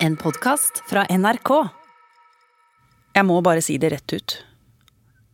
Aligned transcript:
En 0.00 0.16
podkast 0.16 0.82
fra 0.90 1.06
NRK. 1.08 1.50
Jeg 3.16 3.24
må 3.24 3.38
bare 3.44 3.62
si 3.64 3.78
det 3.80 3.88
rett 3.94 4.12
ut. 4.12 4.34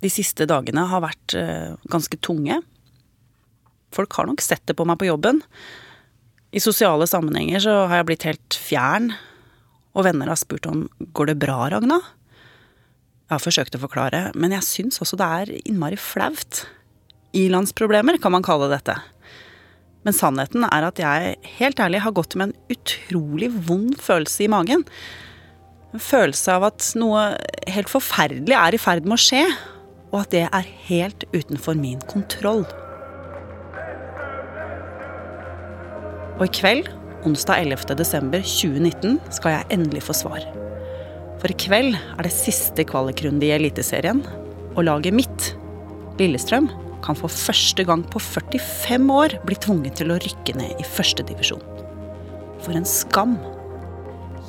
De 0.03 0.11
siste 0.11 0.47
dagene 0.47 0.85
har 0.87 1.03
vært 1.03 1.35
eh, 1.39 1.75
ganske 1.91 2.19
tunge. 2.23 2.61
Folk 3.95 4.15
har 4.19 4.29
nok 4.29 4.43
sett 4.45 4.63
det 4.71 4.77
på 4.79 4.87
meg 4.87 5.01
på 5.01 5.09
jobben. 5.09 5.43
I 6.55 6.63
sosiale 6.63 7.09
sammenhenger 7.11 7.65
så 7.65 7.75
har 7.91 8.01
jeg 8.01 8.09
blitt 8.13 8.27
helt 8.29 8.59
fjern. 8.59 9.11
Og 9.99 10.07
venner 10.07 10.31
har 10.31 10.39
spurt 10.39 10.69
om 10.71 10.87
går 11.17 11.33
det 11.33 11.39
bra, 11.43 11.59
Ragna? 11.75 11.99
Jeg 13.27 13.35
har 13.35 13.43
forsøkt 13.43 13.77
å 13.79 13.83
forklare, 13.83 14.29
men 14.39 14.55
jeg 14.55 14.69
syns 14.69 15.03
også 15.03 15.19
det 15.19 15.31
er 15.41 15.55
innmari 15.65 15.99
flaut. 15.99 16.67
I-landsproblemer 17.35 18.21
kan 18.23 18.35
man 18.37 18.47
kalle 18.47 18.71
dette. 18.71 18.95
Men 20.03 20.17
sannheten 20.17 20.67
er 20.67 20.87
at 20.89 20.99
jeg 20.99 21.37
helt 21.59 21.83
ærlig 21.83 22.03
har 22.03 22.15
gått 22.17 22.35
med 22.39 22.51
en 22.51 22.75
utrolig 22.75 23.51
vond 23.69 23.95
følelse 24.03 24.47
i 24.47 24.51
magen. 24.51 24.83
En 25.93 26.03
følelse 26.03 26.57
av 26.57 26.67
at 26.73 26.89
noe 26.99 27.29
helt 27.71 27.93
forferdelig 27.93 28.57
er 28.59 28.75
i 28.75 28.81
ferd 28.83 29.07
med 29.07 29.19
å 29.19 29.23
skje, 29.23 29.45
og 30.13 30.25
at 30.25 30.33
det 30.35 30.47
er 30.49 30.73
helt 30.89 31.27
utenfor 31.33 31.79
min 31.79 32.03
kontroll. 32.11 32.65
Og 36.41 36.47
i 36.49 36.53
kveld, 36.59 36.89
onsdag 37.29 37.63
11. 37.69 37.95
desember 38.01 38.43
2019, 38.43 39.21
skal 39.37 39.59
jeg 39.59 39.71
endelig 39.77 40.03
få 40.09 40.17
svar. 40.17 40.43
For 41.39 41.53
i 41.53 41.59
kveld 41.59 41.95
er 41.95 42.27
det 42.27 42.35
siste 42.35 42.87
kvalikrunde 42.89 43.47
i 43.47 43.55
Eliteserien, 43.55 44.25
og 44.73 44.87
laget 44.89 45.15
mitt, 45.15 45.53
Lillestrøm, 46.19 46.69
kan 47.03 47.19
for 47.19 47.33
første 47.33 47.85
gang 47.87 48.05
på 48.09 48.23
45 48.23 49.11
år 49.15 49.37
bli 49.47 49.59
tvunget 49.59 49.99
til 50.01 50.13
å 50.15 50.21
rykke 50.23 50.57
ned 50.59 50.79
i 50.81 50.87
førstedivisjon. 50.87 51.65
For 52.63 52.79
en 52.79 52.87
skam. 52.89 53.37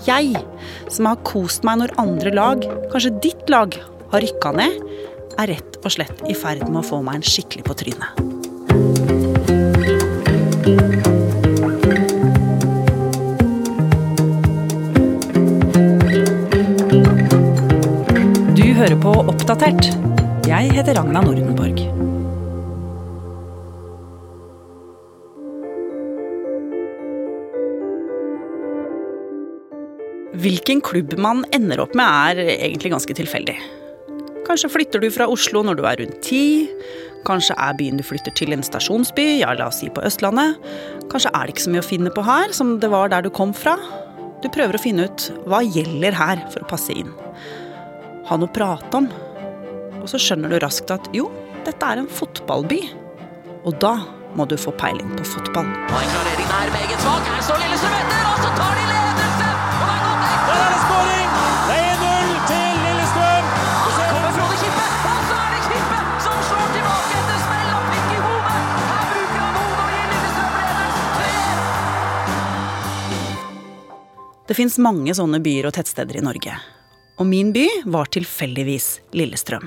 Jeg, 0.08 0.36
som 0.92 1.08
har 1.10 1.22
kost 1.26 1.66
meg 1.68 1.80
når 1.82 1.96
andre 2.02 2.34
lag, 2.34 2.66
kanskje 2.92 3.16
ditt 3.24 3.50
lag, 3.52 3.76
har 4.14 4.22
rykka 4.22 4.54
ned, 4.58 4.82
er 5.42 5.50
rett 5.56 5.80
og 5.82 5.94
slett 5.96 6.22
i 6.30 6.36
ferd 6.38 6.68
med 6.68 6.84
å 6.84 6.86
få 6.86 7.02
meg 7.06 7.22
en 7.22 7.26
skikkelig 7.26 7.66
på 7.66 7.78
trynet. 7.82 8.22
Du 18.54 18.66
hører 18.78 18.98
på 19.02 19.18
Oppdatert. 19.24 19.94
Jeg 20.46 20.74
heter 20.76 21.00
Ragna 21.00 21.24
Nordenborg. 21.24 22.03
Hvilken 30.34 30.82
klubb 30.82 31.14
man 31.22 31.44
ender 31.54 31.84
opp 31.84 31.94
med, 31.98 32.40
er 32.40 32.56
egentlig 32.56 32.94
ganske 32.94 33.14
tilfeldig. 33.18 33.56
Kanskje 34.48 34.72
flytter 34.74 35.04
du 35.04 35.12
fra 35.14 35.28
Oslo 35.30 35.62
når 35.64 35.78
du 35.78 35.84
er 35.88 36.00
rundt 36.02 36.22
ti. 36.26 36.68
Kanskje 37.28 37.56
er 37.56 37.76
byen 37.80 38.00
du 38.00 38.04
flytter 38.04 38.34
til 38.36 38.52
en 38.56 38.66
stasjonsby, 38.66 39.28
ja, 39.40 39.54
la 39.56 39.70
oss 39.70 39.80
si 39.80 39.92
på 39.94 40.04
Østlandet. 40.04 40.58
Kanskje 41.12 41.32
er 41.32 41.46
det 41.46 41.54
ikke 41.54 41.66
så 41.68 41.76
mye 41.76 41.84
å 41.84 41.88
finne 41.88 42.12
på 42.16 42.26
her, 42.28 42.52
som 42.56 42.76
det 42.82 42.90
var 42.92 43.14
der 43.14 43.24
du 43.24 43.30
kom 43.32 43.54
fra. 43.56 43.78
Du 44.44 44.50
prøver 44.52 44.76
å 44.76 44.82
finne 44.82 45.06
ut 45.08 45.30
hva 45.48 45.62
gjelder 45.64 46.18
her 46.18 46.42
for 46.52 46.66
å 46.66 46.72
passe 46.74 46.98
inn. 46.98 47.14
Ha 48.28 48.40
noe 48.40 48.50
å 48.50 48.56
prate 48.58 49.00
om. 49.00 49.08
Og 50.02 50.10
så 50.12 50.20
skjønner 50.20 50.52
du 50.52 50.60
raskt 50.60 50.92
at 50.92 51.08
jo, 51.16 51.30
dette 51.64 51.88
er 51.88 52.02
en 52.02 52.12
fotballby. 52.12 52.82
Og 53.64 53.78
da 53.80 53.96
må 54.36 54.50
du 54.50 54.58
få 54.60 54.74
peiling 54.82 55.14
på 55.16 55.30
fotball. 55.38 55.70
Og 55.70 56.00
en 56.02 56.12
klarering 56.18 56.56
er 56.60 56.74
meget 56.76 57.06
svak. 57.06 57.30
Her 57.30 57.46
står 57.48 57.64
Lillestrøm 57.64 58.00
etter, 58.02 58.43
Det 74.54 74.60
fins 74.60 74.76
mange 74.78 75.10
sånne 75.18 75.40
byer 75.42 75.66
og 75.66 75.74
tettsteder 75.74 76.20
i 76.20 76.22
Norge. 76.22 76.54
Og 77.18 77.26
min 77.26 77.48
by 77.56 77.64
var 77.90 78.12
tilfeldigvis 78.14 79.00
Lillestrøm. 79.18 79.64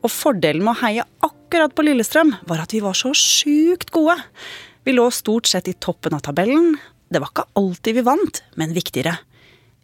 Og 0.00 0.08
fordelen 0.08 0.64
med 0.64 0.72
å 0.72 0.80
heie 0.80 1.04
akkurat 1.26 1.74
på 1.76 1.84
Lillestrøm 1.84 2.30
var 2.48 2.62
at 2.62 2.72
vi 2.72 2.80
var 2.80 2.96
så 2.96 3.12
sjukt 3.12 3.92
gode. 3.92 4.14
Vi 4.88 4.94
lå 4.96 5.04
stort 5.12 5.50
sett 5.50 5.68
i 5.68 5.74
toppen 5.76 6.16
av 6.16 6.24
tabellen. 6.24 6.78
Det 7.12 7.20
var 7.20 7.34
ikke 7.34 7.44
alltid 7.60 7.98
vi 7.98 8.06
vant, 8.08 8.40
men 8.56 8.72
viktigere. 8.72 9.18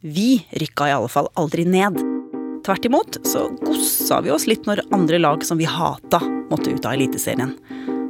Vi 0.01 0.41
rykka 0.65 0.89
i 0.89 0.97
alle 0.97 1.13
fall 1.13 1.29
aldri 1.37 1.69
ned. 1.69 2.01
Tvert 2.65 2.89
imot 2.89 3.21
så 3.29 3.45
gossa 3.61 4.23
vi 4.25 4.33
oss 4.33 4.49
litt 4.49 4.65
når 4.65 4.87
andre 4.89 5.21
lag 5.21 5.45
som 5.45 5.61
vi 5.61 5.69
hata, 5.69 6.23
måtte 6.49 6.73
ut 6.73 6.89
av 6.89 6.97
Eliteserien. 6.97 7.59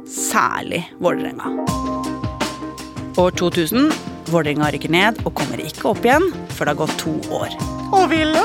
Særlig 0.07 0.85
Vålerenga. 1.03 1.51
År 3.19 3.35
2000. 3.43 4.12
Vålerenga 4.33 4.71
rykker 4.73 4.89
ned 4.93 5.19
og 5.27 5.35
kommer 5.37 5.61
ikke 5.61 5.91
opp 5.91 6.05
igjen 6.07 6.25
før 6.55 6.65
det 6.65 6.73
har 6.73 6.79
gått 6.79 6.95
to 7.01 7.13
år. 7.33 7.53
Og 7.93 8.07
Ville? 8.09 8.43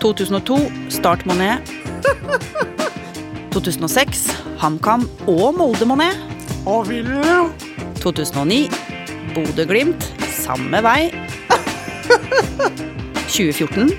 2002 0.00 0.56
Start 0.96 1.26
Monet. 1.28 1.60
2006 3.52 4.24
HamKam 4.62 5.04
og 5.28 5.58
Molde 5.58 5.88
Monet. 5.88 6.16
Og 6.68 6.88
Ville? 6.88 7.38
2009 8.00 8.62
Bodø-Glimt 9.36 10.08
samme 10.38 10.80
vei. 10.86 11.10
2014 13.36 13.92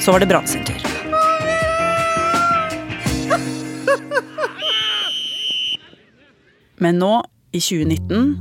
så 0.00 0.14
var 0.14 0.22
det 0.24 0.30
Brann 0.30 0.48
sin 0.48 0.64
tur. 0.64 0.79
Men 6.80 7.00
nå, 7.00 7.20
i 7.52 7.60
2019, 7.60 8.38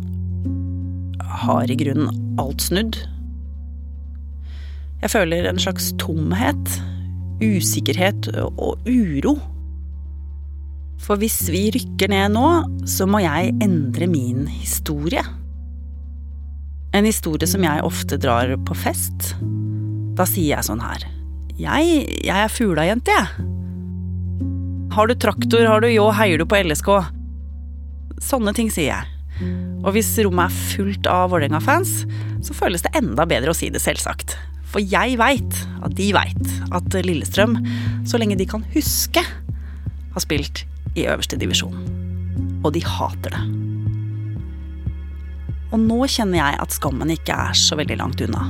har 1.44 1.72
i 1.72 1.76
grunnen 1.80 2.38
alt 2.40 2.64
snudd. 2.64 2.98
Jeg 5.00 5.12
føler 5.14 5.48
en 5.48 5.60
slags 5.60 5.92
tomhet, 6.00 6.80
usikkerhet 7.44 8.32
og 8.52 8.88
uro. 8.88 9.38
For 11.00 11.20
hvis 11.20 11.42
vi 11.52 11.70
rykker 11.76 12.12
ned 12.12 12.36
nå, 12.36 12.48
så 12.88 13.08
må 13.08 13.22
jeg 13.24 13.54
endre 13.64 14.08
min 14.12 14.48
historie. 14.52 15.24
En 16.96 17.08
historie 17.08 17.48
som 17.48 17.64
jeg 17.64 17.86
ofte 17.86 18.20
drar 18.20 18.56
på 18.68 18.76
fest. 18.76 19.34
Da 20.20 20.28
sier 20.28 20.58
jeg 20.58 20.68
sånn 20.68 20.84
her. 20.84 21.06
Jeg, 21.60 22.04
jeg 22.24 22.36
er 22.36 22.52
fuglajente, 22.52 23.16
jeg. 23.16 23.48
Har 24.96 25.08
du 25.08 25.16
traktor, 25.16 25.68
har 25.70 25.84
du 25.84 25.92
ljå, 25.92 26.08
heier 26.18 26.42
du 26.42 26.48
på 26.50 26.60
LSK? 26.66 27.19
Sånne 28.24 28.54
ting 28.58 28.72
sier 28.74 28.92
jeg. 28.92 29.16
Og 29.86 29.94
hvis 29.96 30.12
rommet 30.26 30.50
er 30.50 30.64
fullt 30.74 31.08
av 31.10 31.30
Vålerenga-fans, 31.32 32.04
så 32.44 32.56
føles 32.56 32.84
det 32.84 32.92
enda 32.98 33.26
bedre 33.30 33.54
å 33.54 33.58
si 33.58 33.70
det, 33.72 33.82
selvsagt. 33.84 34.36
For 34.70 34.84
jeg 34.84 35.18
veit, 35.20 35.62
at 35.82 35.96
de 35.98 36.10
veit, 36.14 36.52
at 36.76 36.98
Lillestrøm, 37.06 37.58
så 38.08 38.20
lenge 38.22 38.38
de 38.40 38.48
kan 38.50 38.66
huske, 38.76 39.24
har 40.14 40.24
spilt 40.26 40.66
i 40.98 41.08
øverste 41.08 41.40
divisjon. 41.40 41.78
Og 42.66 42.74
de 42.76 42.84
hater 42.86 43.34
det. 43.34 43.44
Og 45.70 45.82
nå 45.84 46.00
kjenner 46.10 46.42
jeg 46.42 46.60
at 46.64 46.76
skammen 46.76 47.14
ikke 47.14 47.36
er 47.50 47.58
så 47.58 47.78
veldig 47.80 48.00
langt 48.00 48.22
unna. 48.26 48.48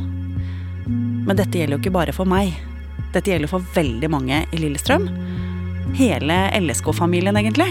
Men 0.90 1.38
dette 1.38 1.60
gjelder 1.60 1.78
jo 1.78 1.82
ikke 1.84 1.98
bare 2.00 2.16
for 2.16 2.30
meg. 2.30 2.56
Dette 3.14 3.32
gjelder 3.32 3.52
for 3.52 3.66
veldig 3.76 4.10
mange 4.12 4.44
i 4.50 4.62
Lillestrøm. 4.62 5.08
Hele 6.00 6.42
LSK-familien, 6.58 7.38
egentlig. 7.38 7.70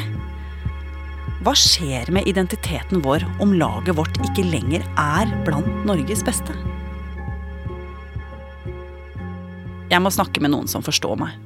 Hva 1.38 1.52
skjer 1.54 2.08
med 2.10 2.26
identiteten 2.26 2.98
vår 3.04 3.22
om 3.42 3.52
laget 3.54 3.94
vårt 3.94 4.16
ikke 4.26 4.42
lenger 4.48 4.82
er 4.98 5.30
blant 5.46 5.84
Norges 5.86 6.24
beste? 6.26 6.54
Jeg 9.88 10.02
må 10.02 10.10
snakke 10.12 10.42
med 10.42 10.50
noen 10.52 10.66
som 10.68 10.82
forstår 10.84 11.14
meg. 11.20 11.36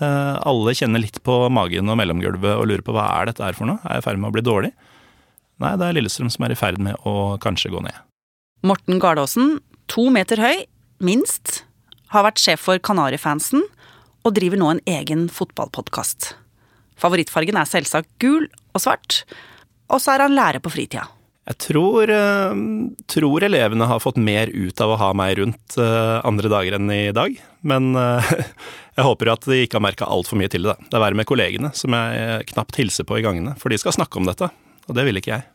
Eh, 0.00 0.36
Alle 0.46 0.72
kjenner 0.78 1.02
litt 1.02 1.18
på 1.26 1.42
magen 1.52 1.90
og 1.90 1.98
mellomgulvet 2.00 2.54
og 2.54 2.68
lurer 2.70 2.84
på 2.86 2.94
hva 2.94 3.08
er 3.18 3.28
dette 3.28 3.44
her 3.44 3.58
for 3.58 3.68
noe? 3.68 3.82
Er 3.82 3.98
jeg 3.98 4.04
i 4.04 4.06
ferd 4.06 4.22
med 4.22 4.30
å 4.30 4.36
bli 4.38 4.44
dårlig? 4.46 4.70
Nei, 5.60 5.74
det 5.76 5.88
er 5.88 5.96
Lillestrøm 5.98 6.30
som 6.32 6.46
er 6.46 6.54
i 6.54 6.58
ferd 6.60 6.78
med 6.80 6.96
å 7.04 7.34
kanskje 7.42 7.72
gå 7.74 7.82
ned. 7.84 7.98
Morten 8.64 9.02
Gardaasen, 9.02 9.58
to 9.90 10.06
meter 10.14 10.40
høy, 10.40 10.62
minst, 11.02 11.64
har 12.14 12.24
vært 12.28 12.40
sjef 12.40 12.62
for 12.62 12.78
Kanarifansen 12.78 13.66
og 14.24 14.36
driver 14.38 14.60
nå 14.60 14.70
en 14.70 14.84
egen 14.88 15.26
fotballpodkast. 15.32 16.30
Favorittfargen 17.00 17.56
er 17.56 17.68
selvsagt 17.68 18.10
gul 18.22 18.44
og 18.74 18.82
svart, 18.82 19.22
og 19.90 20.02
så 20.02 20.14
er 20.14 20.26
han 20.26 20.36
lærer 20.36 20.62
på 20.62 20.72
fritida. 20.72 21.06
Jeg 21.50 21.56
tror, 21.64 22.10
eh, 22.12 22.58
tror 23.10 23.42
elevene 23.42 23.86
har 23.88 24.02
fått 24.02 24.20
mer 24.22 24.52
ut 24.52 24.80
av 24.84 24.92
å 24.92 24.98
ha 25.00 25.08
meg 25.16 25.38
rundt 25.40 25.78
eh, 25.80 26.18
andre 26.26 26.50
dager 26.52 26.76
enn 26.76 26.90
i 26.94 27.10
dag. 27.16 27.34
Men 27.66 27.96
eh, 27.98 28.32
jeg 28.98 29.06
håper 29.06 29.32
at 29.32 29.48
de 29.48 29.62
ikke 29.64 29.80
har 29.80 29.86
merka 29.88 30.06
altfor 30.06 30.38
mye 30.38 30.52
til 30.52 30.68
det. 30.68 30.76
Det 30.86 30.94
er 30.94 31.02
verre 31.02 31.18
med 31.18 31.26
kollegene, 31.26 31.72
som 31.74 31.96
jeg 31.96 32.46
knapt 32.52 32.78
hilser 32.78 33.08
på 33.08 33.18
i 33.18 33.24
gangene. 33.26 33.56
For 33.58 33.72
de 33.72 33.80
skal 33.82 33.96
snakke 33.96 34.20
om 34.20 34.28
dette, 34.28 34.50
og 34.86 34.98
det 34.98 35.06
vil 35.08 35.18
ikke 35.18 35.40
jeg. 35.40 35.48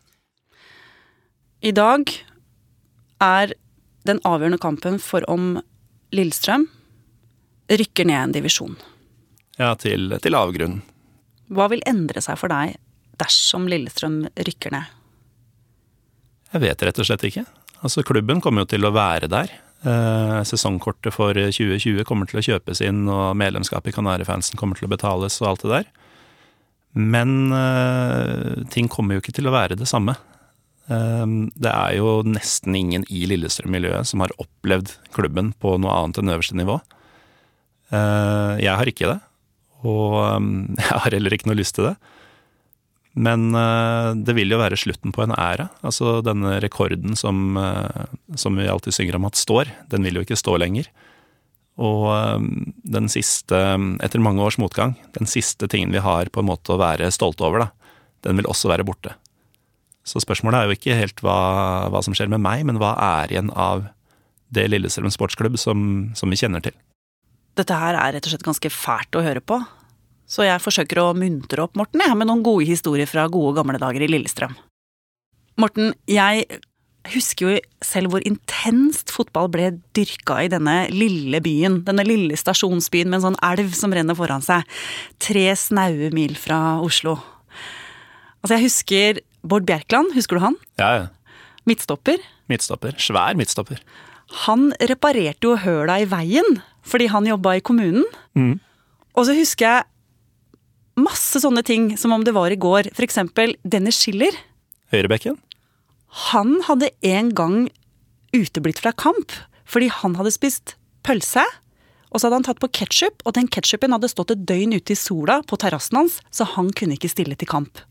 I 1.69 1.71
dag 1.71 2.11
er 3.23 3.55
den 4.05 4.19
avgjørende 4.27 4.59
kampen 4.61 4.99
for 5.01 5.23
om 5.31 5.55
Lillestrøm 6.15 6.67
rykker 7.71 8.05
ned 8.05 8.19
en 8.19 8.35
divisjon. 8.35 8.75
Ja, 9.57 9.71
til, 9.79 10.11
til 10.21 10.35
avgrunnen. 10.37 10.83
Hva 11.53 11.67
vil 11.71 11.83
endre 11.85 12.23
seg 12.23 12.39
for 12.41 12.51
deg 12.51 12.77
dersom 13.21 13.67
Lillestrøm 13.71 14.23
rykker 14.35 14.73
ned? 14.73 14.89
Jeg 16.55 16.63
vet 16.63 16.83
rett 16.87 16.99
og 17.01 17.07
slett 17.07 17.25
ikke. 17.27 17.45
Altså, 17.83 18.03
klubben 18.07 18.41
kommer 18.41 18.63
jo 18.63 18.71
til 18.73 18.87
å 18.87 18.93
være 18.95 19.29
der. 19.29 19.51
Eh, 19.85 20.39
sesongkortet 20.47 21.13
for 21.13 21.37
2020 21.37 22.05
kommer 22.07 22.29
til 22.29 22.39
å 22.39 22.45
kjøpes 22.45 22.81
inn, 22.85 23.03
og 23.11 23.35
medlemskapet 23.37 23.91
i 23.91 23.95
Kanarifansen 23.97 24.57
kommer 24.57 24.79
til 24.79 24.87
å 24.87 24.93
betales 24.95 25.37
og 25.43 25.51
alt 25.51 25.65
det 25.65 25.73
der. 25.73 25.91
Men 26.95 27.51
eh, 27.53 28.63
ting 28.71 28.87
kommer 28.89 29.17
jo 29.17 29.23
ikke 29.23 29.35
til 29.35 29.51
å 29.51 29.53
være 29.53 29.77
det 29.77 29.89
samme. 29.91 30.15
Eh, 30.87 31.25
det 31.59 31.71
er 31.73 31.97
jo 31.99 32.17
nesten 32.25 32.77
ingen 32.79 33.05
i 33.11 33.27
Lillestrøm-miljøet 33.29 34.09
som 34.09 34.23
har 34.23 34.33
opplevd 34.41 34.95
klubben 35.15 35.53
på 35.61 35.75
noe 35.77 35.99
annet 35.99 36.23
enn 36.23 36.33
øverste 36.33 36.57
nivå. 36.57 36.79
Eh, 37.91 38.53
jeg 38.63 38.73
har 38.79 38.89
ikke 38.89 39.11
det, 39.11 39.19
og 39.85 40.19
eh, 40.25 40.51
jeg 40.81 41.01
har 41.05 41.17
heller 41.17 41.37
ikke 41.37 41.51
noe 41.51 41.61
lyst 41.61 41.77
til 41.79 41.91
det. 41.91 41.95
Men 43.15 43.55
eh, 43.55 44.11
det 44.27 44.35
vil 44.35 44.51
jo 44.51 44.59
være 44.59 44.77
slutten 44.79 45.15
på 45.15 45.23
en 45.23 45.33
æra. 45.37 45.69
Altså 45.87 46.19
denne 46.25 46.57
rekorden 46.63 47.15
som, 47.15 47.55
eh, 47.57 48.05
som 48.35 48.59
vi 48.59 48.67
alltid 48.67 48.97
synger 48.97 49.15
om 49.19 49.27
at 49.29 49.39
står, 49.39 49.71
den 49.91 50.03
vil 50.03 50.19
jo 50.19 50.25
ikke 50.25 50.39
stå 50.39 50.57
lenger. 50.59 50.89
Og 51.79 52.09
eh, 52.11 52.47
den 52.97 53.07
siste, 53.11 53.61
etter 54.03 54.23
mange 54.23 54.43
års 54.43 54.59
motgang, 54.59 54.97
den 55.15 55.31
siste 55.31 55.69
tingen 55.71 55.95
vi 55.95 56.03
har 56.03 56.31
på 56.31 56.43
en 56.43 56.49
måte 56.51 56.75
å 56.75 56.81
være 56.81 57.11
stolte 57.15 57.47
over, 57.47 57.63
da, 57.65 57.95
den 58.27 58.41
vil 58.41 58.51
også 58.51 58.71
være 58.73 58.87
borte. 58.87 59.15
Så 60.05 60.19
spørsmålet 60.21 60.59
er 60.59 60.67
jo 60.67 60.75
ikke 60.75 60.99
helt 60.99 61.23
hva, 61.25 61.39
hva 61.89 62.03
som 62.05 62.13
skjer 62.13 62.29
med 62.29 62.43
meg, 62.43 62.65
men 62.67 62.77
hva 62.81 62.93
er 63.23 63.31
igjen 63.31 63.49
av 63.55 63.87
det 64.53 64.67
Lillestrøm 64.69 65.09
sportsklubb 65.09 65.55
som, 65.57 66.11
som 66.19 66.29
vi 66.29 66.37
kjenner 66.37 66.61
til. 66.67 66.75
Dette 67.55 67.79
her 67.79 67.95
er 67.95 68.15
rett 68.15 68.27
og 68.27 68.33
slett 68.33 68.45
ganske 68.45 68.71
fælt 68.73 69.15
å 69.15 69.23
høre 69.23 69.43
på. 69.43 69.61
Så 70.27 70.45
jeg 70.47 70.61
forsøker 70.63 70.99
å 71.01 71.11
muntre 71.17 71.63
opp 71.63 71.75
Morten 71.77 72.01
jeg, 72.01 72.15
med 72.17 72.27
noen 72.27 72.43
gode 72.45 72.65
historier 72.67 73.09
fra 73.09 73.27
gode 73.31 73.55
gamle 73.59 73.79
dager 73.81 74.03
i 74.03 74.09
Lillestrøm. 74.09 74.55
Morten, 75.61 75.93
jeg 76.09 76.47
husker 77.13 77.45
jo 77.45 77.59
selv 77.85 78.11
hvor 78.11 78.25
intenst 78.25 79.13
fotball 79.13 79.47
ble 79.53 79.69
dyrka 79.95 80.39
i 80.43 80.49
denne 80.51 80.87
lille 80.91 81.39
byen. 81.45 81.83
Denne 81.87 82.05
lille 82.07 82.37
stasjonsbyen 82.39 83.11
med 83.11 83.19
en 83.19 83.27
sånn 83.29 83.39
elv 83.45 83.75
som 83.77 83.93
renner 83.93 84.17
foran 84.17 84.43
seg. 84.43 84.65
Tre 85.21 85.45
snaue 85.59 86.09
mil 86.15 86.35
fra 86.39 86.81
Oslo. 86.83 87.19
Altså, 88.41 88.57
jeg 88.57 88.65
husker 88.65 89.21
Bård 89.45 89.69
Bjerkland, 89.69 90.15
husker 90.17 90.39
du 90.39 90.45
han? 90.47 90.57
Ja, 90.81 90.89
ja. 90.97 91.05
Midtstopper. 91.69 92.21
Midtstopper. 92.49 92.97
Svær 93.01 93.37
midtstopper. 93.37 93.79
Han 94.45 94.71
reparerte 94.89 95.45
jo 95.47 95.55
høla 95.61 95.99
i 96.01 96.09
veien 96.09 96.59
fordi 96.85 97.09
han 97.11 97.27
jobba 97.29 97.57
i 97.57 97.63
kommunen. 97.65 98.05
Mm. 98.37 98.59
Og 99.15 99.27
så 99.27 99.35
husker 99.37 99.65
jeg 99.65 101.01
masse 101.01 101.41
sånne 101.43 101.63
ting 101.65 101.89
som 101.99 102.13
om 102.15 102.23
det 102.23 102.35
var 102.35 102.53
i 102.53 102.59
går. 102.59 102.91
Eksempel 103.01 103.55
Dennis 103.63 103.99
Schiller. 104.03 104.35
Høyrebekken. 104.93 105.39
Han 106.31 106.59
hadde 106.67 106.93
en 107.03 107.33
gang 107.35 107.57
uteblitt 108.35 108.79
fra 108.83 108.93
kamp 108.95 109.33
fordi 109.65 109.89
han 109.89 110.15
hadde 110.19 110.33
spist 110.35 110.75
pølse. 111.05 111.43
Og 112.13 112.21
så 112.21 112.27
hadde 112.27 112.37
han 112.37 112.45
tatt 112.47 112.61
på 112.61 112.69
ketsjup, 112.71 113.23
og 113.27 113.33
den 113.35 113.49
ketsjupen 113.51 113.91
hadde 113.91 114.07
stått 114.11 114.31
et 114.31 114.45
døgn 114.47 114.75
ute 114.77 114.93
i 114.93 114.99
sola 114.99 115.41
på 115.43 115.57
terrassen 115.59 115.97
hans, 115.99 116.19
så 116.31 116.45
han 116.47 116.69
kunne 116.77 116.95
ikke 116.95 117.09
stille 117.11 117.35
til 117.35 117.49
kamp. 117.49 117.81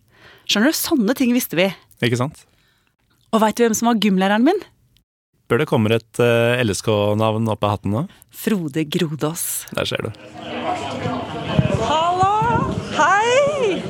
Skjønner 0.49 0.73
du, 0.73 0.79
sånne 0.79 1.17
ting 1.19 1.35
visste 1.37 1.59
vi. 1.59 1.67
Ikke 2.05 2.21
sant? 2.23 2.47
Og 3.35 3.43
veit 3.43 3.59
du 3.59 3.65
hvem 3.67 3.77
som 3.77 3.91
var 3.91 4.01
gymlæreren 4.01 4.47
min? 4.47 4.63
Bør 5.45 5.61
det 5.61 5.67
kommer 5.69 5.93
et 5.93 6.21
eh, 6.25 6.63
LSK-navn 6.65 7.51
opp 7.53 7.65
av 7.67 7.75
hatten 7.75 7.93
nå? 7.93 8.05
Frode 8.33 8.87
Grodås. 8.89 9.67
Der 9.77 9.89
ser 9.89 10.07
du. 10.07 10.15
Hallo! 11.85 12.31
Hei! 12.97 13.83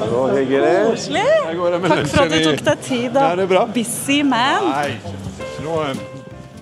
Koselig. 0.00 1.26
Takk 1.44 2.08
for 2.08 2.22
at 2.24 2.32
du 2.32 2.38
tok 2.46 2.64
deg 2.70 2.84
tid. 2.86 3.10
Da. 3.12 3.28
Det 3.36 3.44
er 3.44 3.50
bra. 3.50 3.66
Busy 3.76 4.22
man. 4.24 4.70
Nei, 4.72 4.96
nå 5.64 5.80
eh, 5.84 6.04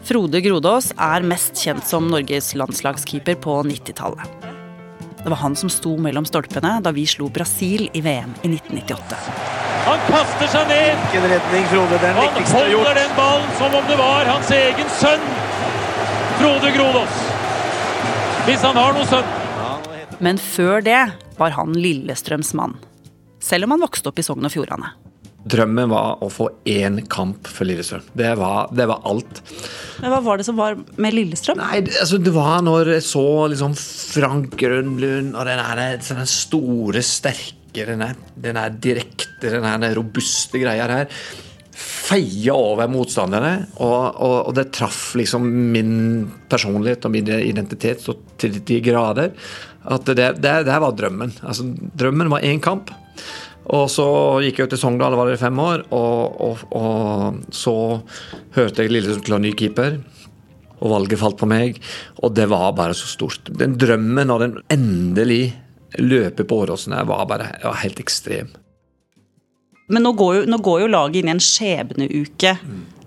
Frode 0.05 0.43
Grodås 0.45 0.91
er 1.01 1.25
mest 1.25 1.63
kjent 1.63 1.87
som 1.89 2.11
Norges 2.11 2.53
landslagskeeper 2.59 3.39
på 3.41 3.61
90-tallet. 3.71 4.51
Det 5.23 5.31
var 5.31 5.41
han 5.41 5.55
som 5.57 5.71
sto 5.73 5.95
mellom 5.97 6.27
stolpene 6.29 6.81
da 6.85 6.93
vi 6.93 7.07
slo 7.09 7.31
Brasil 7.33 7.87
i 7.95 8.03
VM 8.05 8.35
i 8.43 8.51
1998. 8.59 9.64
Han 9.85 10.01
kaster 10.09 10.49
seg 10.49 10.69
ned. 10.71 10.97
Hvilken 11.03 11.29
redning, 11.35 11.67
Frode. 11.73 11.99
Den 12.03 12.17
Han 12.17 12.25
er 12.31 12.49
holder 12.55 12.71
gjort. 12.73 12.95
den 13.01 13.13
ballen 13.19 13.51
som 13.59 13.75
om 13.81 13.85
det 13.91 13.99
var 14.01 14.31
hans 14.33 14.51
egen 14.57 14.91
sønn. 15.01 15.27
Frode 16.41 16.73
Grodås. 16.77 17.21
Hvis 18.49 18.65
han 18.65 18.77
har 18.77 18.97
noen 18.97 19.09
sønn. 19.09 20.21
Men 20.25 20.39
før 20.41 20.81
det 20.85 21.01
var 21.39 21.51
han 21.57 21.75
Lillestrøms 21.77 22.55
mann. 22.57 22.77
Selv 23.45 23.67
om 23.67 23.75
han 23.75 23.83
vokste 23.85 24.09
opp 24.09 24.19
i 24.19 24.25
Sogn 24.25 24.47
og 24.47 24.53
Fjordane. 24.55 24.93
Drømmen 25.45 25.91
var 25.91 26.23
å 26.25 26.31
få 26.33 26.47
én 26.65 27.03
kamp 27.13 27.45
for 27.53 27.69
Lillestrøm. 27.69 28.07
Det 28.17 28.31
var, 28.41 28.71
det 28.73 28.87
var 28.89 29.03
alt. 29.05 29.43
Men 30.01 30.15
hva 30.15 30.23
var 30.25 30.41
det 30.41 30.47
som 30.49 30.57
var 30.57 30.79
med 30.97 31.13
Lillestrøm? 31.13 31.61
Nei, 31.61 31.83
altså 32.01 32.17
det 32.25 32.33
var 32.33 32.63
når 32.65 32.95
jeg 32.95 33.05
så 33.11 33.25
liksom 33.53 33.75
Frank 33.77 34.57
Grønlund 34.63 35.35
og 35.37 35.45
den 35.51 35.61
der, 35.61 35.99
sånn 36.07 36.23
den 36.23 36.31
store, 36.33 37.03
sterke, 37.05 37.61
den 37.75 37.99
denne, 37.99 38.15
denne 38.37 38.69
direkte, 38.79 39.51
denne 39.51 39.91
robuste 39.97 40.63
greia 40.63 40.87
her 40.89 41.11
feia 41.75 42.55
over 42.55 42.87
motstanderne, 42.87 43.53
og, 43.83 44.01
og, 44.23 44.35
og 44.49 44.53
det 44.55 44.69
traff 44.77 45.15
liksom 45.19 45.47
min 45.75 45.95
personlighet 46.51 47.07
og 47.09 47.15
min 47.15 47.31
identitet 47.35 48.05
til 48.39 48.61
de 48.63 48.79
grader 48.85 49.33
at 49.85 50.07
det, 50.07 50.29
det, 50.41 50.77
var 50.81 50.95
drømmen. 50.97 51.35
Altså, 51.45 51.67
drømmen 51.99 52.31
var 52.33 52.45
én 52.47 52.63
kamp. 52.63 52.93
Og 53.75 53.89
så 53.93 54.07
gikk 54.45 54.61
jeg 54.61 54.73
til 54.73 54.81
Sogndal, 54.81 55.17
var 55.17 55.29
der 55.29 55.39
i 55.39 55.41
fem 55.41 55.59
år, 55.61 55.87
og, 55.97 56.41
og, 56.47 56.65
og 56.77 57.55
så 57.55 57.75
hørte 58.57 58.85
jeg 58.85 58.93
Lillestrøm 58.93 59.23
skulle 59.23 59.39
ha 59.41 59.45
ny 59.45 59.53
keeper. 59.57 59.99
Og 60.85 60.91
valget 60.93 61.21
falt 61.21 61.39
på 61.41 61.49
meg, 61.49 61.79
og 62.21 62.35
det 62.37 62.49
var 62.53 62.75
bare 62.77 62.97
så 62.97 63.09
stort. 63.09 63.49
Den 63.57 63.77
drømmen 63.81 64.29
når 64.29 64.45
den 64.45 64.57
endelig 64.73 65.55
løper 66.01 66.47
på 66.49 66.61
Åråsen 66.65 66.97
var 67.09 67.27
bare 67.31 67.53
var 67.63 67.81
helt 67.83 68.01
ekstrem. 68.03 68.53
Men 69.93 70.07
nå 70.07 70.15
går, 70.17 70.35
jo, 70.39 70.45
nå 70.49 70.59
går 70.65 70.85
jo 70.85 70.93
laget 70.93 71.21
inn 71.21 71.29
i 71.29 71.35
en 71.35 71.43
skjebneuke 71.45 72.55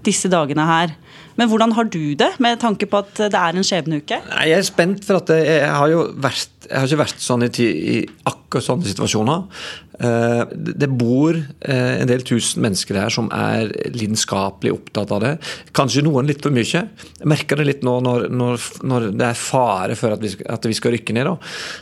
disse 0.08 0.30
dagene 0.32 0.66
her. 0.68 0.94
Men 1.38 1.50
hvordan 1.52 1.74
har 1.78 1.90
du 1.94 2.16
det, 2.18 2.30
med 2.42 2.60
tanke 2.62 2.88
på 2.90 3.02
at 3.04 3.20
det 3.30 3.38
er 3.38 3.58
en 3.58 3.66
skjebneuke? 3.66 4.20
Jeg 4.26 4.58
er 4.58 4.66
spent, 4.66 5.04
for 5.06 5.20
at 5.22 5.34
jeg 5.36 5.68
har 5.70 5.92
jo 5.92 6.08
vært 6.18 6.54
jeg 6.68 6.82
har 6.82 6.90
ikke 6.90 7.00
vært 7.00 7.22
sånn 7.24 7.46
i, 7.46 7.50
i 7.64 7.98
akkurat 8.28 8.66
sånne 8.66 8.90
situasjoner. 8.90 9.44
Eh, 9.98 10.42
det 10.78 10.88
bor 10.94 11.34
eh, 11.34 11.94
en 12.04 12.10
del 12.10 12.22
tusen 12.28 12.62
mennesker 12.62 13.00
her 13.02 13.10
som 13.14 13.32
er 13.34 13.72
lidenskapelig 13.96 14.76
opptatt 14.76 15.14
av 15.16 15.24
det. 15.24 15.32
Kanskje 15.78 16.04
noen 16.06 16.28
litt 16.30 16.44
for 16.46 16.54
mye. 16.54 16.84
Jeg 17.18 17.30
merker 17.32 17.58
det 17.58 17.66
litt 17.72 17.86
nå 17.88 17.96
når, 18.06 18.28
når, 18.30 18.68
når 18.86 19.08
det 19.18 19.26
er 19.32 19.40
fare 19.42 19.98
for 19.98 20.14
at 20.14 20.22
vi, 20.22 20.32
at 20.46 20.68
vi 20.70 20.78
skal 20.78 20.94
rykke 20.94 21.16
ned. 21.18 21.32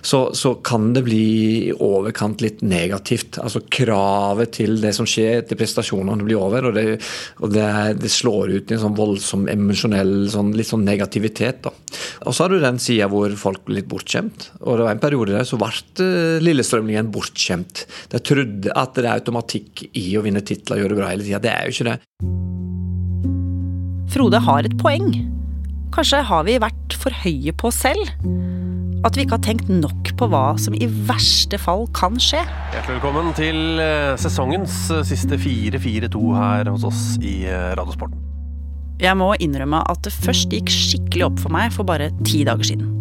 Så, 0.05 0.21
så 0.37 0.53
kan 0.63 0.93
det 0.95 1.03
bli 1.09 1.23
i 1.67 1.73
overkant 1.75 2.39
litt 2.45 2.63
negativt. 2.63 3.41
Altså 3.43 3.65
Kravet 3.67 4.55
til 4.61 4.79
det 4.79 4.93
som 4.95 5.07
skjer, 5.09 5.43
til 5.49 5.59
prestasjonene 5.59 6.23
blir 6.23 6.39
over. 6.39 6.69
Og 6.71 6.77
det, 6.79 6.87
og 7.43 7.51
det, 7.51 7.65
er- 7.67 7.99
det 7.99 8.13
slår 8.15 8.55
ut 8.55 8.71
i 8.71 8.77
en 8.79 8.85
sånn 8.87 8.95
voldsom 8.97 9.49
emosjonell 9.51 10.15
sånn, 10.31 10.55
litt 10.55 10.71
sånn 10.71 10.87
negativitet. 10.87 11.65
Da. 11.67 11.74
Og 12.25 12.33
så 12.33 12.45
har 12.45 12.53
du 12.53 12.57
den 12.61 12.79
sida 12.81 13.07
hvor 13.11 13.29
folk 13.37 13.61
blir 13.67 13.79
litt 13.79 13.89
bortskjemt. 13.91 14.49
Og 14.65 14.79
det 14.79 14.87
var 14.87 14.95
en 14.95 15.03
periode 15.03 15.35
der 15.35 15.45
så 15.45 15.59
ble 15.61 15.69
Lillestrømlingen 16.41 17.11
bortskjemt. 17.13 17.85
De 18.11 18.21
trodde 18.25 18.73
at 18.73 18.97
det 18.97 19.05
er 19.05 19.13
automatikk 19.19 19.85
i 19.93 20.07
å 20.17 20.25
vinne 20.25 20.41
titler 20.45 20.79
og 20.79 20.83
gjøre 20.83 20.95
det 20.95 20.99
bra 21.01 21.11
hele 21.13 21.27
tida. 21.27 21.43
Det 21.43 21.53
er 21.53 21.69
jo 21.69 21.75
ikke 21.75 21.89
det. 21.91 21.97
Frode 24.15 24.41
har 24.41 24.65
et 24.65 24.77
poeng. 24.81 25.09
Kanskje 25.95 26.25
har 26.27 26.45
vi 26.47 26.57
vært 26.59 26.97
for 26.99 27.13
høye 27.23 27.53
på 27.55 27.69
oss 27.69 27.83
selv? 27.85 28.09
At 29.05 29.13
vi 29.13 29.25
ikke 29.25 29.37
har 29.37 29.45
tenkt 29.45 29.69
nok 29.69 30.15
på 30.17 30.27
hva 30.31 30.55
som 30.57 30.73
i 30.73 30.87
verste 31.07 31.59
fall 31.61 31.85
kan 31.95 32.17
skje? 32.17 32.41
Hjertelig 32.73 32.97
velkommen 32.97 33.35
til 33.37 33.77
eh, 33.83 34.15
sesongens 34.17 34.87
eh, 34.89 35.05
siste 35.05 35.37
4-4-2 35.37 36.23
her 36.39 36.71
hos 36.73 36.87
oss 36.89 37.03
i 37.21 37.43
eh, 37.45 37.75
Radiosporten. 37.77 38.34
Jeg 39.01 39.17
må 39.19 39.33
innrømme 39.43 39.81
at 39.91 40.05
det 40.07 40.13
først 40.15 40.53
gikk 40.55 40.69
skikkelig 40.71 41.25
opp 41.27 41.39
for 41.43 41.51
meg 41.51 41.73
for 41.75 41.87
bare 41.87 42.11
ti 42.23 42.45
dager 42.47 42.69
siden. 42.69 42.91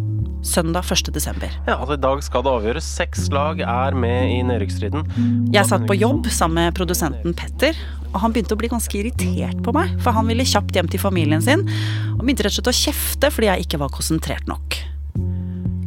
Søndag 0.45 0.85
1. 0.91 1.09
desember. 1.15 1.49
Ja, 1.65 1.79
altså 1.79 1.95
I 1.95 2.01
dag 2.03 2.19
skal 2.21 2.43
det 2.45 2.51
avgjøres. 2.51 2.87
Seks 2.99 3.29
lag 3.33 3.61
er 3.63 3.95
med 3.97 4.29
i 4.29 4.41
nedrykksstriden. 4.45 5.07
Jeg 5.55 5.65
satt 5.65 5.87
på 5.89 5.97
jobb 5.97 6.27
sammen 6.29 6.67
med 6.67 6.75
produsenten 6.77 7.33
Petter, 7.33 7.79
og 8.11 8.19
han 8.21 8.35
begynte 8.35 8.53
å 8.53 8.59
bli 8.59 8.69
ganske 8.69 8.99
irritert 8.99 9.63
på 9.65 9.73
meg, 9.75 9.95
for 10.03 10.13
han 10.13 10.27
ville 10.29 10.45
kjapt 10.45 10.75
hjem 10.77 10.91
til 10.91 11.01
familien 11.01 11.41
sin, 11.41 11.65
og 12.13 12.21
begynte 12.21 12.45
rett 12.45 12.53
og 12.53 12.59
slett 12.59 12.73
å 12.73 12.77
kjefte 12.83 13.31
fordi 13.33 13.49
jeg 13.49 13.65
ikke 13.65 13.81
var 13.81 13.95
konsentrert 13.95 14.51
nok. 14.51 14.77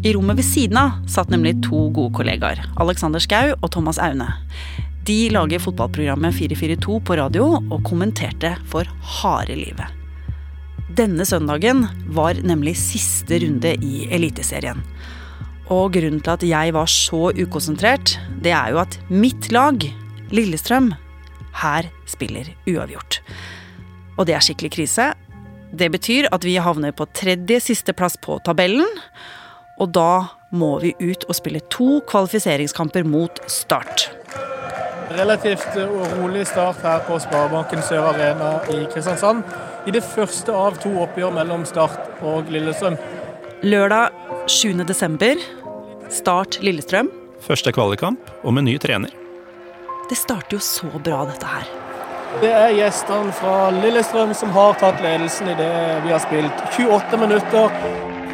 I 0.09 0.15
rommet 0.17 0.41
ved 0.41 0.47
siden 0.47 0.81
av 0.81 0.99
satt 1.11 1.31
nemlig 1.31 1.59
to 1.69 1.89
gode 1.95 2.17
kollegaer, 2.17 2.65
Alexander 2.83 3.23
Schou 3.23 3.55
og 3.59 3.71
Thomas 3.75 4.01
Aune. 4.03 4.33
De 5.09 5.21
lager 5.33 5.63
fotballprogrammet 5.63 6.35
442 6.37 6.99
på 7.07 7.21
radio 7.21 7.53
og 7.61 7.79
kommenterte 7.87 8.57
for 8.69 8.89
harde 9.21 9.57
livet. 9.59 9.98
Denne 10.97 11.27
søndagen 11.29 11.85
var 12.17 12.39
nemlig 12.41 12.73
siste 12.81 13.37
runde 13.43 13.75
i 13.85 14.07
Eliteserien. 14.15 14.81
Og 15.69 15.93
grunnen 15.93 16.23
til 16.25 16.33
at 16.33 16.47
jeg 16.49 16.73
var 16.73 16.89
så 16.89 17.29
ukonsentrert, 17.37 18.15
det 18.41 18.55
er 18.57 18.73
jo 18.73 18.81
at 18.81 18.97
mitt 19.13 19.51
lag, 19.53 19.85
Lillestrøm, 20.33 20.95
her 21.61 21.91
spiller 22.09 22.49
uavgjort. 22.69 23.21
Og 24.17 24.27
det 24.29 24.39
er 24.39 24.45
skikkelig 24.45 24.73
krise. 24.79 25.11
Det 25.77 25.91
betyr 25.93 26.31
at 26.33 26.45
vi 26.45 26.57
havner 26.57 26.97
på 26.97 27.07
tredje 27.13 27.61
siste 27.61 27.93
plass 27.93 28.17
på 28.17 28.41
tabellen. 28.47 28.89
Og 29.79 29.93
da 29.93 30.39
må 30.57 30.79
vi 30.81 30.95
ut 31.05 31.29
og 31.29 31.37
spille 31.37 31.61
to 31.71 32.01
kvalifiseringskamper 32.09 33.05
mot 33.05 33.43
Start. 33.47 34.09
Relativt 35.13 35.77
rolig 36.17 36.47
start 36.49 36.81
her 36.85 37.05
på 37.05 37.17
Sparebanken 37.21 37.85
Sør 37.85 38.11
Arena 38.11 38.59
i 38.73 38.87
Kristiansand. 38.93 39.45
I 39.89 39.93
det 39.95 40.03
første 40.05 40.53
av 40.53 40.75
to 40.83 40.91
oppgjør 41.01 41.31
mellom 41.33 41.63
Start 41.65 42.19
og 42.29 42.51
Lillestrøm. 42.53 42.99
Lørdag 43.65 44.13
7. 44.45 44.83
desember, 44.85 45.41
Start 46.13 46.59
Lillestrøm. 46.61 47.09
Første 47.41 47.73
kvalikkamp, 47.73 48.29
og 48.45 48.53
med 48.53 48.67
ny 48.67 48.75
trener. 48.83 49.15
Det 50.11 50.19
starter 50.21 50.59
jo 50.59 50.61
så 50.61 50.91
bra, 50.93 51.23
dette 51.31 51.49
her. 51.49 51.73
Det 52.43 52.53
er 52.53 52.77
gjestene 52.77 53.33
fra 53.41 53.71
Lillestrøm 53.79 54.37
som 54.37 54.53
har 54.53 54.77
tatt 54.83 55.01
ledelsen 55.01 55.49
i 55.55 55.57
det 55.57 55.73
vi 56.05 56.13
har 56.13 56.21
spilt. 56.21 56.65
28 56.77 57.25
minutter. 57.25 57.81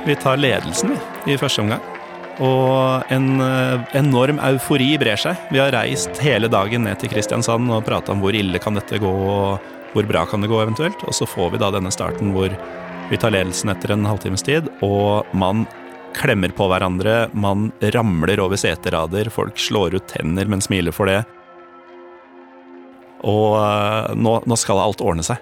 Vi 0.08 0.18
tar 0.26 0.42
ledelsen 0.42 0.98
i 1.30 1.38
første 1.38 1.62
omgang. 1.62 1.93
Og 2.42 3.12
en 3.14 3.40
eh, 3.40 3.84
enorm 4.00 4.40
eufori 4.42 4.94
brer 4.98 5.20
seg. 5.20 5.38
Vi 5.54 5.60
har 5.62 5.74
reist 5.74 6.18
hele 6.24 6.50
dagen 6.50 6.86
ned 6.88 6.98
til 6.98 7.12
Kristiansand 7.12 7.70
og 7.70 7.84
prata 7.86 8.14
om 8.14 8.22
hvor 8.24 8.34
ille 8.34 8.58
kan 8.62 8.74
dette 8.74 8.98
gå, 8.98 9.10
og 9.10 9.94
hvor 9.94 10.08
bra 10.08 10.24
kan 10.26 10.42
det 10.42 10.50
gå 10.50 10.58
eventuelt. 10.62 11.04
Og 11.06 11.14
så 11.14 11.28
får 11.30 11.54
vi 11.54 11.62
da 11.62 11.70
denne 11.74 11.92
starten 11.94 12.34
hvor 12.34 12.50
vi 13.10 13.20
tar 13.20 13.34
ledelsen 13.34 13.70
etter 13.70 13.94
en 13.94 14.06
halvtimes 14.08 14.42
tid, 14.42 14.70
og 14.82 15.28
man 15.36 15.66
klemmer 16.14 16.54
på 16.54 16.66
hverandre, 16.70 17.28
man 17.36 17.68
ramler 17.94 18.40
over 18.42 18.58
seterader, 18.58 19.28
folk 19.34 19.58
slår 19.60 19.98
ut 19.98 20.08
tenner, 20.10 20.48
men 20.48 20.62
smiler 20.64 20.94
for 20.94 21.10
det. 21.10 21.20
Og 23.24 23.60
eh, 23.60 24.10
nå, 24.18 24.40
nå 24.42 24.58
skal 24.58 24.82
alt 24.82 25.04
ordne 25.04 25.26
seg. 25.26 25.38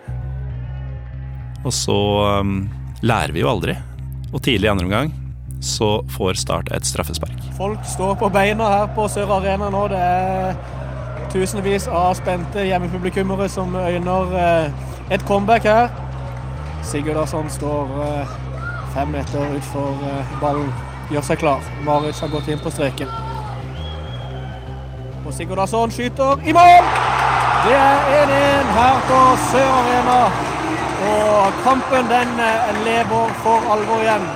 Og 1.63 1.73
så 1.73 1.99
um, 2.43 2.65
lærer 3.07 3.33
vi 3.33 3.45
jo 3.45 3.51
aldri. 3.53 3.77
Og 4.33 4.41
tidlig 4.43 4.67
i 4.67 4.73
andre 4.73 4.89
omgang 4.89 5.13
så 5.63 6.05
får 6.11 6.35
Start 6.35 6.73
et 6.73 6.87
straffespark. 6.87 7.39
Folk 7.57 7.79
står 7.87 8.15
på 8.19 8.29
beina 8.29 8.69
her 8.69 8.87
på 8.95 9.07
Sør 9.09 9.31
Arena 9.39 9.71
nå. 9.71 9.87
Det 9.93 9.99
er 9.99 10.57
tusenvis 11.33 11.87
av 11.89 12.15
spente 12.19 12.65
hjemmepublikummere 12.67 13.49
som 13.49 13.77
øyner 13.77 14.35
eh, 14.37 15.15
et 15.15 15.25
comeback 15.29 15.69
her. 15.69 15.89
Sigurdarsson 16.83 17.51
står 17.51 17.95
eh, 18.05 18.35
fem 18.95 19.15
meter 19.15 19.55
utfor 19.57 20.03
eh, 20.11 20.35
ballen, 20.43 20.69
gjør 21.15 21.29
seg 21.31 21.41
klar. 21.45 21.73
Marius 21.87 22.21
har 22.21 22.35
gått 22.35 22.51
inn 22.51 22.61
på 22.63 22.75
streken. 22.75 23.15
Og 25.23 25.33
Sigurdarsson 25.33 25.95
skyter 25.95 26.43
i 26.43 26.55
mål! 26.57 26.93
Det 27.63 27.75
er 27.79 28.09
1-1 28.27 28.73
her 28.75 29.03
på 29.09 29.25
Sør 29.49 29.75
Arena. 29.81 30.23
Og 31.03 31.61
kampen 31.63 32.11
den 32.11 32.41
lever 32.85 33.37
for 33.43 33.73
alvor 33.75 34.03
igjen. 34.03 34.27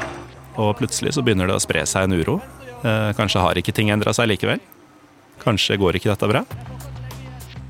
Og 0.56 0.76
plutselig 0.78 1.14
så 1.16 1.24
begynner 1.24 1.50
det 1.50 1.58
å 1.58 1.62
spre 1.62 1.84
seg 1.88 2.06
en 2.06 2.16
uro. 2.16 2.38
Eh, 2.82 3.10
kanskje 3.16 3.42
har 3.42 3.58
ikke 3.58 3.74
ting 3.76 3.90
endra 3.92 4.14
seg 4.16 4.30
likevel. 4.30 4.62
Kanskje 5.42 5.78
går 5.80 5.98
ikke 5.98 6.12
dette 6.12 6.30
bra. 6.30 6.44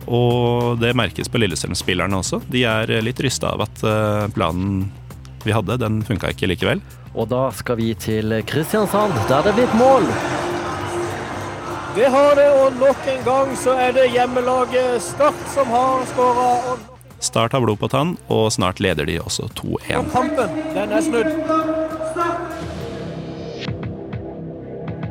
Og 0.07 0.78
det 0.78 0.95
merkes 0.95 1.31
på 1.31 1.40
Lillestrøm-spillerne 1.43 2.21
også. 2.21 2.40
De 2.50 2.62
er 2.69 2.93
litt 3.02 3.21
rysta 3.23 3.50
av 3.57 3.66
at 3.66 3.83
eh, 3.83 4.26
planen 4.37 4.87
vi 5.47 5.55
hadde, 5.55 5.78
den 5.78 6.00
funka 6.07 6.31
ikke 6.35 6.50
likevel. 6.50 6.83
Og 7.16 7.28
da 7.31 7.47
skal 7.55 7.78
vi 7.78 7.93
til 7.99 8.35
Kristiansand, 8.47 9.14
der 9.31 9.47
det 9.47 9.55
er 9.55 9.59
blitt 9.61 9.76
mål. 9.78 10.07
Det 11.97 12.11
har 12.12 12.35
det, 12.37 12.49
og 12.61 12.75
nok 12.76 13.07
en 13.09 13.23
gang 13.25 13.55
så 13.57 13.73
er 13.81 13.95
det 13.97 14.11
hjemmelaget 14.12 15.00
Start 15.00 15.47
som 15.55 15.71
har 15.73 16.05
skåra. 16.11 16.76
Start 17.25 17.57
har 17.57 17.64
blod 17.64 17.81
på 17.81 17.88
tann, 17.88 18.16
og 18.28 18.50
snart 18.52 18.83
leder 18.85 19.09
de 19.09 19.16
også 19.23 19.49
2-1. 19.57 20.11
Kampen, 20.12 20.61
den 20.76 20.93
er 20.93 21.07
snudd. 21.07 21.86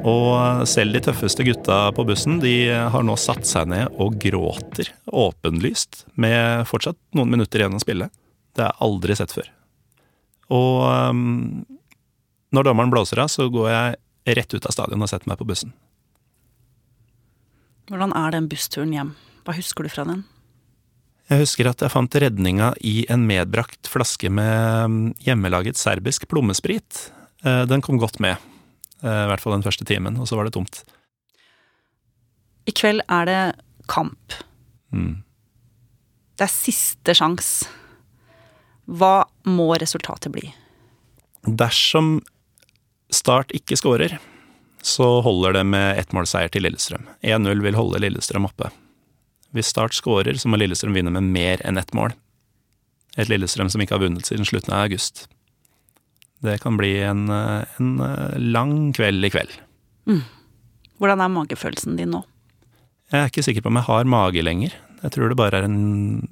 Og 0.06 0.68
selv 0.70 0.94
de 0.94 1.02
tøffeste 1.08 1.46
gutta 1.48 1.80
på 1.98 2.04
bussen 2.06 2.38
de 2.44 2.70
har 2.94 3.06
nå 3.06 3.16
satt 3.18 3.48
seg 3.50 3.72
ned 3.72 3.96
og 3.98 4.20
gråter 4.22 4.92
åpenlyst, 5.10 6.04
med 6.14 6.68
fortsatt 6.70 7.00
noen 7.18 7.32
minutter 7.34 7.64
igjen 7.64 7.78
å 7.78 7.82
spille. 7.82 8.12
Det 8.54 8.68
er 8.68 8.84
aldri 8.86 9.18
sett 9.18 9.34
før. 9.34 9.50
Og 10.54 10.84
um, 11.10 11.66
når 12.54 12.70
dommeren 12.70 12.94
blåser 12.94 13.24
av, 13.24 13.34
så 13.34 13.50
går 13.50 13.72
jeg 13.72 14.38
rett 14.38 14.54
ut 14.54 14.70
av 14.70 14.78
stadion 14.78 15.02
og 15.02 15.10
setter 15.10 15.32
meg 15.32 15.42
på 15.42 15.50
bussen. 15.50 15.74
Hvordan 17.90 18.14
er 18.18 18.38
den 18.38 18.48
bussturen 18.50 18.94
hjem? 18.94 19.14
Hva 19.46 19.58
husker 19.58 19.86
du 19.86 19.94
fra 19.94 20.06
den? 20.06 20.24
Jeg 21.30 21.42
husker 21.42 21.72
at 21.72 21.82
jeg 21.82 21.90
fant 21.90 22.16
redninga 22.22 22.76
i 22.86 23.00
en 23.10 23.26
medbrakt 23.26 23.90
flaske 23.90 24.30
med 24.30 25.16
hjemmelaget 25.26 25.78
serbisk 25.82 26.28
plommesprit. 26.30 27.08
Den 27.42 27.82
kom 27.86 27.98
godt 28.02 28.22
med. 28.22 28.38
I 29.06 29.28
hvert 29.30 29.44
fall 29.44 29.54
den 29.58 29.66
første 29.66 29.86
timen, 29.88 30.18
og 30.18 30.30
så 30.30 30.38
var 30.38 30.48
det 30.48 30.56
tomt. 30.56 30.82
I 32.66 32.74
kveld 32.74 33.04
er 33.12 33.30
det 33.30 33.40
kamp. 33.92 34.34
Mm. 34.90 35.22
Det 36.36 36.48
er 36.48 36.52
siste 36.52 37.14
sjans. 37.16 37.50
Hva 38.86 39.26
må 39.50 39.72
resultatet 39.82 40.34
bli? 40.34 40.50
Dersom 41.46 42.20
Start 43.14 43.54
ikke 43.54 43.78
skårer, 43.78 44.18
så 44.86 45.06
holder 45.24 45.60
det 45.60 45.62
med 45.70 46.00
ettmålseier 46.02 46.50
til 46.52 46.66
Lillestrøm. 46.66 47.06
1-0 47.22 47.62
vil 47.64 47.78
holde 47.78 48.02
Lillestrøm 48.02 48.48
oppe. 48.50 48.72
Hvis 49.56 49.70
Start 49.72 49.96
skårer, 49.96 50.36
så 50.42 50.50
må 50.50 50.60
Lillestrøm 50.60 50.98
vinne 50.98 51.14
med 51.14 51.30
mer 51.30 51.62
enn 51.66 51.80
ett 51.80 51.94
mål. 51.96 52.16
Et 53.16 53.30
Lillestrøm 53.30 53.70
som 53.72 53.82
ikke 53.82 53.96
har 53.96 54.04
vunnet 54.04 54.28
siden 54.28 54.46
slutten 54.46 54.74
av 54.74 54.88
august. 54.88 55.28
Det 56.44 56.58
kan 56.62 56.78
bli 56.78 56.98
en, 57.06 57.28
en 57.30 57.92
lang 58.52 58.94
kveld 58.96 59.26
i 59.26 59.32
kveld. 59.34 59.54
Mm. 60.10 60.24
Hvordan 61.00 61.24
er 61.24 61.32
magefølelsen 61.32 61.96
din 62.00 62.12
nå? 62.16 62.24
Jeg 63.12 63.22
er 63.22 63.32
ikke 63.32 63.46
sikker 63.46 63.64
på 63.64 63.72
om 63.72 63.80
jeg 63.80 63.88
har 63.88 64.10
mage 64.10 64.44
lenger. 64.44 64.76
Jeg 65.04 65.14
tror 65.14 65.32
det 65.32 65.38
bare 65.40 65.62
er 65.62 65.68
en, 65.68 66.28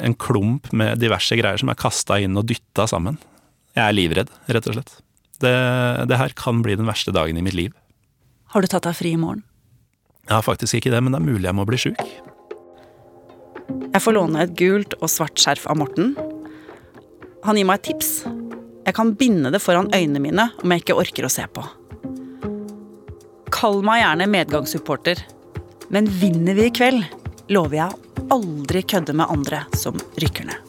en 0.00 0.16
klump 0.16 0.70
med 0.72 1.00
diverse 1.02 1.36
greier 1.38 1.60
som 1.60 1.72
er 1.72 1.78
kasta 1.80 2.18
inn 2.22 2.36
og 2.40 2.46
dytta 2.48 2.86
sammen. 2.90 3.18
Jeg 3.74 3.84
er 3.84 3.96
livredd, 3.96 4.30
rett 4.48 4.68
og 4.70 4.78
slett. 4.78 4.94
Det, 5.42 5.54
det 6.08 6.20
her 6.20 6.34
kan 6.38 6.62
bli 6.64 6.76
den 6.78 6.88
verste 6.88 7.12
dagen 7.14 7.38
i 7.38 7.44
mitt 7.44 7.56
liv. 7.58 7.74
Har 8.54 8.62
du 8.62 8.70
tatt 8.70 8.86
deg 8.86 8.96
fri 8.96 9.14
i 9.16 9.20
morgen? 9.20 9.42
Jeg 10.24 10.38
har 10.38 10.46
faktisk 10.46 10.78
ikke 10.78 10.92
det, 10.94 11.02
men 11.04 11.12
det 11.12 11.20
er 11.20 11.26
mulig 11.26 11.48
jeg 11.48 11.58
må 11.58 11.66
bli 11.68 11.80
sjuk. 11.80 12.00
Jeg 13.94 14.02
får 14.02 14.16
låne 14.16 14.44
et 14.44 14.54
gult 14.58 14.96
og 15.00 15.10
svart 15.12 15.40
skjerf 15.40 15.66
av 15.70 15.78
Morten. 15.80 16.14
Han 17.44 17.58
gir 17.58 17.68
meg 17.68 17.82
et 17.82 17.90
tips. 17.90 18.12
Jeg 18.84 18.94
kan 18.94 19.14
binde 19.16 19.48
det 19.48 19.62
foran 19.64 19.88
øynene 19.94 20.20
mine 20.20 20.44
om 20.60 20.72
jeg 20.72 20.82
ikke 20.82 20.98
orker 21.00 21.24
å 21.24 21.32
se 21.32 21.46
på. 21.48 21.62
Kall 23.54 23.80
meg 23.86 24.02
gjerne 24.02 24.28
medgangssupporter, 24.28 25.22
men 25.94 26.10
vinner 26.20 26.56
vi 26.58 26.66
i 26.68 26.74
kveld, 26.74 27.06
lover 27.48 27.78
jeg 27.78 27.94
å 27.94 28.26
aldri 28.36 28.82
kødde 28.84 29.16
med 29.16 29.32
andre 29.32 29.62
som 29.78 29.96
rykker 30.20 30.50
ned. 30.50 30.60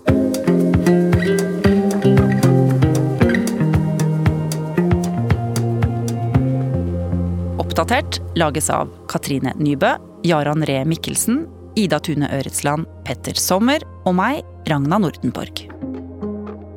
Oppdatert 7.60 8.22
lages 8.40 8.72
av 8.72 8.96
Katrine 9.12 9.52
Nybø, 9.60 9.92
Jaran 10.24 10.64
Ree 10.64 10.88
Mikkelsen, 10.88 11.44
Ida 11.76 12.00
Tune 12.00 12.32
Øretsland, 12.32 12.88
Petter 13.04 13.36
Sommer 13.36 13.84
og 14.06 14.16
meg, 14.16 14.46
Ragna 14.72 15.04
Nordenborg. 15.04 15.75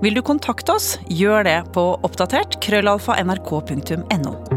Vil 0.02 0.14
du 0.14 0.22
kontakte 0.22 0.76
oss, 0.78 0.92
gjør 1.10 1.42
det 1.48 1.56
på 1.74 1.88
oppdatert 2.06 2.60
krøllalfa 2.62 3.18
nrk.no. 3.24 4.47